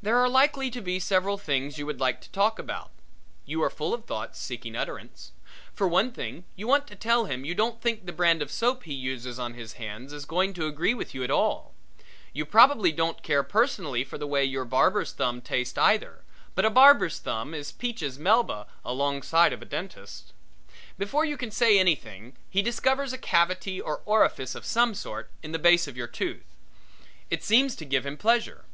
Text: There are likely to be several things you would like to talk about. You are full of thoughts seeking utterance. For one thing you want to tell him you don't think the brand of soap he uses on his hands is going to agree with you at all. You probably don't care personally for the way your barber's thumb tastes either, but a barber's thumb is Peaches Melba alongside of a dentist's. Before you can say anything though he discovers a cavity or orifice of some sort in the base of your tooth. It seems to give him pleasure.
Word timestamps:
There 0.00 0.16
are 0.16 0.28
likely 0.28 0.70
to 0.70 0.80
be 0.80 1.00
several 1.00 1.36
things 1.36 1.78
you 1.78 1.86
would 1.86 1.98
like 1.98 2.20
to 2.20 2.30
talk 2.30 2.60
about. 2.60 2.92
You 3.44 3.60
are 3.64 3.70
full 3.70 3.92
of 3.92 4.04
thoughts 4.04 4.38
seeking 4.38 4.76
utterance. 4.76 5.32
For 5.74 5.88
one 5.88 6.12
thing 6.12 6.44
you 6.54 6.68
want 6.68 6.86
to 6.86 6.94
tell 6.94 7.24
him 7.24 7.44
you 7.44 7.56
don't 7.56 7.80
think 7.80 8.06
the 8.06 8.12
brand 8.12 8.40
of 8.40 8.52
soap 8.52 8.84
he 8.84 8.94
uses 8.94 9.36
on 9.36 9.54
his 9.54 9.72
hands 9.72 10.12
is 10.12 10.24
going 10.26 10.54
to 10.54 10.68
agree 10.68 10.94
with 10.94 11.12
you 11.12 11.24
at 11.24 11.30
all. 11.32 11.74
You 12.32 12.46
probably 12.46 12.92
don't 12.92 13.20
care 13.24 13.42
personally 13.42 14.04
for 14.04 14.16
the 14.16 14.28
way 14.28 14.44
your 14.44 14.64
barber's 14.64 15.10
thumb 15.10 15.40
tastes 15.40 15.76
either, 15.76 16.22
but 16.54 16.64
a 16.64 16.70
barber's 16.70 17.18
thumb 17.18 17.52
is 17.52 17.72
Peaches 17.72 18.16
Melba 18.16 18.64
alongside 18.84 19.52
of 19.52 19.60
a 19.60 19.64
dentist's. 19.64 20.32
Before 20.96 21.24
you 21.24 21.36
can 21.36 21.50
say 21.50 21.80
anything 21.80 22.30
though 22.30 22.36
he 22.50 22.62
discovers 22.62 23.12
a 23.12 23.18
cavity 23.18 23.80
or 23.80 24.02
orifice 24.04 24.54
of 24.54 24.64
some 24.64 24.94
sort 24.94 25.32
in 25.42 25.50
the 25.50 25.58
base 25.58 25.88
of 25.88 25.96
your 25.96 26.06
tooth. 26.06 26.46
It 27.28 27.42
seems 27.42 27.74
to 27.74 27.84
give 27.84 28.06
him 28.06 28.16
pleasure. 28.16 28.64